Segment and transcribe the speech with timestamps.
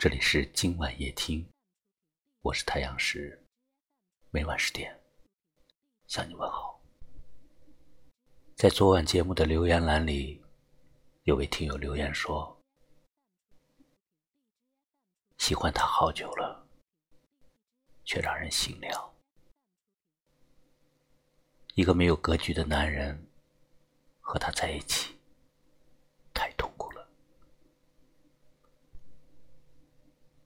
[0.00, 1.46] 这里是今晚夜听，
[2.40, 3.38] 我是太阳石，
[4.30, 4.98] 每晚十点
[6.06, 6.80] 向你问好。
[8.56, 10.42] 在昨晚节目的留言栏里，
[11.24, 12.58] 有位听友留言说
[15.36, 16.66] ：“喜欢他好久了，
[18.06, 19.14] 却让人心凉。
[21.74, 23.28] 一个没有格局的男人，
[24.22, 25.14] 和他在一起。”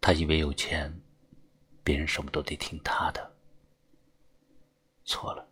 [0.07, 0.95] 他以为有钱，
[1.83, 3.37] 别人什么都得听他的。
[5.07, 5.49] 错了，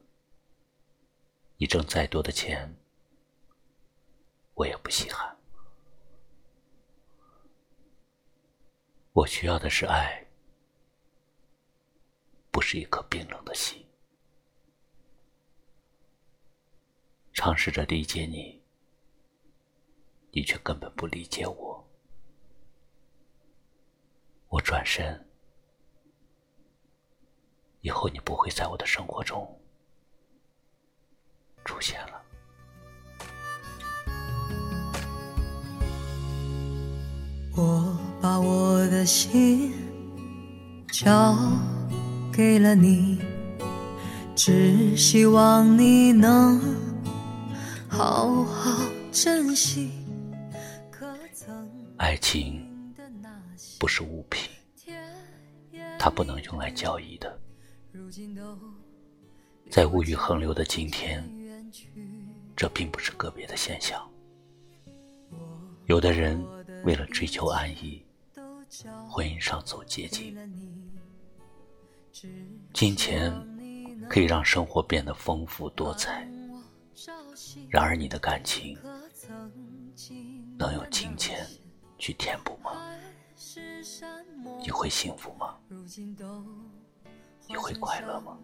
[1.56, 2.70] 你挣再多的钱，
[4.52, 5.34] 我也不稀罕。
[9.14, 10.22] 我需要的是爱，
[12.50, 13.82] 不是一颗冰冷的心。
[17.32, 18.62] 尝试着理解你，
[20.30, 21.82] 你却根本不理解我。
[24.52, 25.18] 我转身，
[27.80, 29.48] 以后你不会在我的生活中
[31.64, 32.22] 出现了。
[37.56, 39.72] 我把我的心
[40.88, 41.34] 交
[42.30, 43.22] 给了你，
[44.36, 46.60] 只希望你能
[47.88, 49.92] 好好珍惜。
[51.96, 52.68] 爱情。
[53.78, 54.50] 不是物品，
[55.98, 57.40] 它不能用来交易的。
[59.70, 61.22] 在物欲横流的今天，
[62.56, 64.08] 这并不是个别的现象。
[65.86, 66.44] 有的人
[66.84, 68.04] 为了追求安逸，
[69.08, 70.36] 婚姻上走捷径。
[72.72, 73.32] 金钱
[74.08, 76.28] 可以让生活变得丰富多彩，
[77.68, 78.76] 然而你的感情
[80.58, 81.46] 能用金钱
[81.98, 82.58] 去填补？
[84.60, 85.56] 你会幸福吗？
[87.48, 88.38] 你会快乐吗？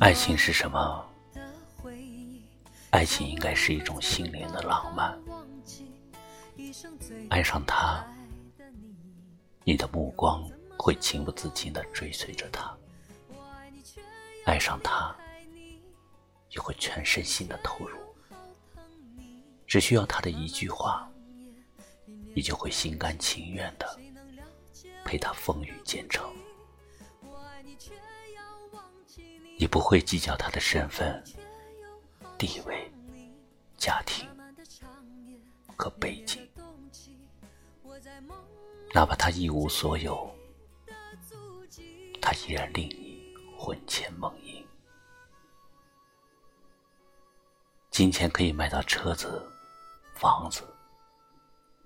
[0.00, 1.04] 爱情是什么？
[2.90, 5.16] 爱情应该是一种心灵的浪漫。
[7.30, 8.04] 爱上他，
[9.64, 10.42] 你的目光
[10.76, 12.76] 会情不自禁地追随着他；
[14.44, 15.14] 爱上他，
[16.50, 18.03] 你会全身心的投入。
[19.74, 21.10] 只需要他的一句话，
[22.32, 23.98] 你就会心甘情愿的
[25.04, 26.32] 陪他风雨兼程。
[29.58, 31.20] 你不会计较他的身份、
[32.38, 32.88] 地位、
[33.76, 34.28] 家庭
[35.76, 36.48] 和背景，
[38.92, 40.32] 哪怕他一无所有，
[42.22, 44.64] 他依然令你魂牵梦萦。
[47.90, 49.50] 金钱可以买到车子。
[50.14, 50.62] 房子，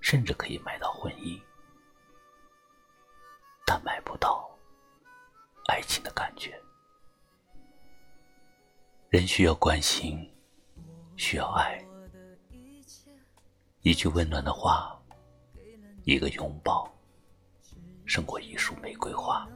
[0.00, 1.40] 甚至可以买到婚姻，
[3.66, 4.48] 但买不到
[5.68, 6.60] 爱情的感觉。
[9.08, 10.30] 人需要关心，
[11.16, 11.82] 需要爱，
[13.80, 15.00] 一句温暖的话，
[16.04, 16.92] 一个拥抱，
[18.04, 19.48] 胜过一束玫瑰花。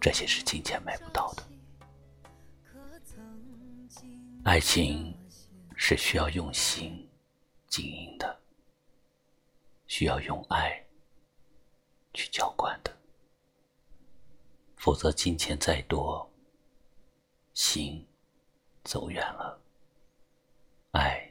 [0.00, 1.42] 这些是金钱买不到的，
[4.44, 5.14] 爱情。
[5.84, 7.10] 是需要用心
[7.66, 8.40] 经营的，
[9.88, 10.80] 需要用爱
[12.14, 12.96] 去浇灌的，
[14.76, 16.32] 否则金钱再多，
[17.52, 18.06] 心
[18.84, 19.60] 走远了，
[20.92, 21.28] 爱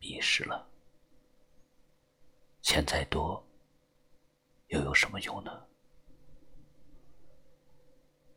[0.00, 0.68] 迷失了，
[2.60, 3.40] 钱再多
[4.66, 5.64] 又有什么用呢？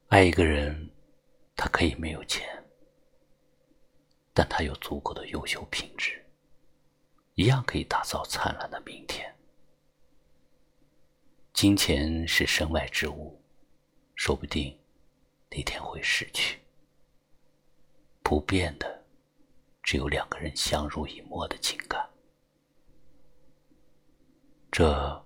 [0.09, 0.91] 爱一个人，
[1.55, 2.47] 他可以没有钱。
[4.33, 6.25] 但他有足够的优秀品质，
[7.35, 9.33] 一样可以打造灿烂的明天。
[11.53, 13.41] 金钱是身外之物，
[14.15, 14.79] 说不定
[15.49, 16.59] 哪天会失去。
[18.23, 19.03] 不变的，
[19.83, 22.09] 只有两个人相濡以沫的情感，
[24.71, 25.25] 这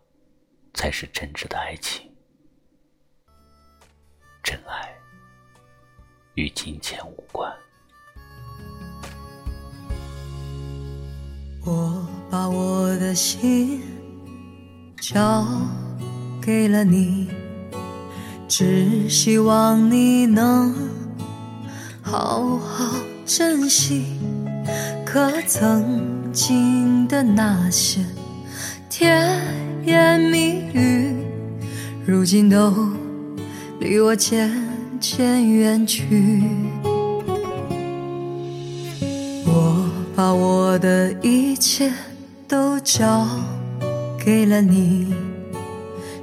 [0.73, 2.11] 才是真挚的爱情。
[4.43, 4.95] 真爱
[6.33, 7.54] 与金钱无关。
[12.37, 13.79] 把我的心
[14.99, 15.47] 交
[16.41, 17.29] 给了你，
[18.45, 20.75] 只希望你能
[22.01, 24.17] 好好珍惜。
[25.05, 28.01] 可曾经的那些
[28.89, 29.41] 甜
[29.85, 31.15] 言蜜语，
[32.05, 32.89] 如今都
[33.79, 34.51] 离我渐
[34.99, 36.43] 渐远去。
[39.45, 41.93] 我把我的一切
[42.47, 43.27] 都交
[44.23, 45.13] 给了你，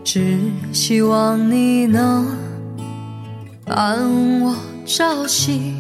[0.05, 0.39] 只
[0.73, 2.37] 希望你能
[3.65, 3.99] 伴
[4.41, 4.55] 我
[4.87, 5.75] 朝夕。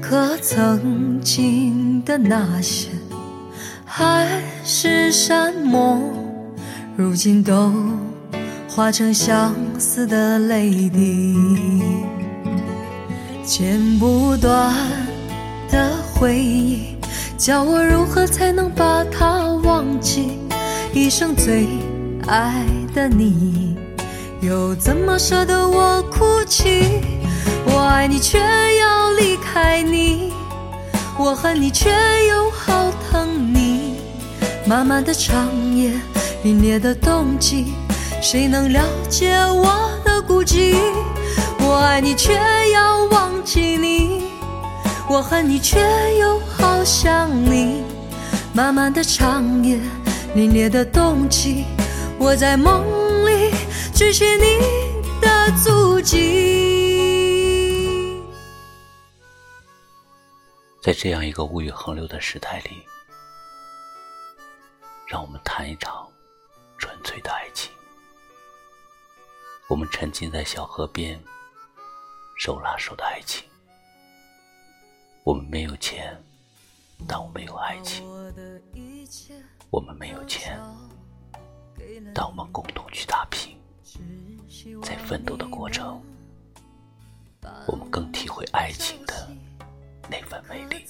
[0.00, 2.88] 可曾经的那些
[3.84, 6.02] 海誓山盟，
[6.96, 7.72] 如今都
[8.68, 11.36] 化成相思的泪滴。
[13.44, 14.74] 剪不断
[15.70, 16.97] 的回忆，
[17.36, 20.38] 叫我如何才能把它忘记？
[20.92, 21.66] 一生最
[22.26, 22.64] 爱
[22.94, 23.76] 的你，
[24.40, 26.84] 又怎么舍得我哭泣？
[27.66, 28.38] 我爱你，却
[28.78, 30.32] 要离开你；
[31.18, 31.90] 我恨你，却
[32.28, 33.96] 又好疼你。
[34.66, 35.92] 漫漫的长夜，
[36.44, 37.72] 凛冽的冬季，
[38.20, 40.76] 谁能了解我的孤寂？
[41.60, 42.32] 我爱你，却
[42.72, 43.97] 要忘记你；
[45.10, 45.80] 我恨你，却
[46.18, 47.82] 又好想你。
[48.54, 49.78] 漫漫的长夜，
[50.36, 51.64] 凛冽的冬季，
[52.18, 52.84] 我在梦
[53.24, 53.50] 里
[53.94, 54.58] 追寻你
[55.18, 56.18] 的足迹。
[60.82, 62.86] 在这样一个物欲横流的时代里，
[65.06, 66.06] 让我们谈一场
[66.76, 67.72] 纯粹的爱情。
[69.68, 71.18] 我们沉浸在小河边。
[72.40, 73.44] 手拉手的爱情，
[75.28, 76.16] 我们没有钱，
[77.06, 78.02] 但我们有爱情；
[79.68, 80.58] 我们没有钱，
[82.14, 83.54] 但我们共同去打拼，
[84.82, 86.00] 在奋斗的过程，
[87.66, 89.28] 我们更体会爱情的
[90.08, 90.86] 那份美丽。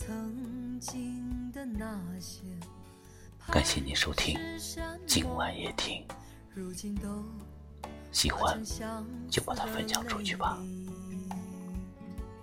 [3.51, 4.39] 感谢你收听
[5.05, 6.07] 今晚夜听，
[8.13, 8.63] 喜欢
[9.29, 10.57] 就把它分享出去吧。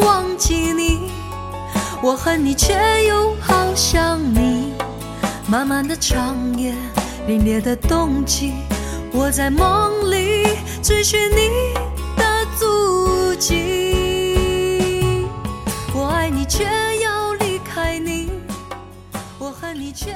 [0.00, 1.10] 忘记你；
[2.02, 2.74] 我恨你，却
[3.06, 4.72] 又好想你。
[5.46, 6.74] 漫漫的长夜，
[7.26, 8.52] 凛冽的冬季，
[9.12, 10.48] 我在梦里
[10.82, 11.74] 追寻你
[12.16, 15.26] 的足迹。
[15.94, 16.64] 我爱你，却
[17.02, 18.28] 要离开你；
[19.38, 20.10] 我恨你，却